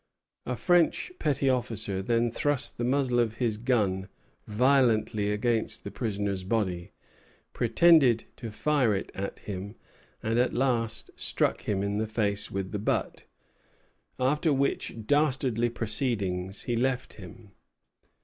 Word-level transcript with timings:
A 0.47 0.55
French 0.55 1.11
petty 1.19 1.47
officer 1.47 2.01
then 2.01 2.31
thrust 2.31 2.79
the 2.79 2.83
muzzle 2.83 3.19
of 3.19 3.35
his 3.37 3.59
gun 3.59 4.07
violently 4.47 5.31
against 5.31 5.83
the 5.83 5.91
prisoner's 5.91 6.43
body, 6.43 6.91
pretended 7.53 8.23
to 8.37 8.49
fire 8.49 8.95
it 8.95 9.11
at 9.13 9.37
him, 9.41 9.75
and 10.23 10.39
at 10.39 10.55
last 10.55 11.11
struck 11.15 11.69
him 11.69 11.83
in 11.83 11.99
the 11.99 12.07
face 12.07 12.49
with 12.49 12.71
the 12.71 12.79
butt; 12.79 13.25
after 14.19 14.51
which 14.51 15.05
dastardly 15.05 15.69
proceeding 15.69 16.51
he 16.65 16.75
left 16.75 17.13
him. 17.13 17.51